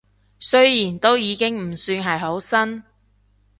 [0.39, 2.81] 雖然都已經唔算係好新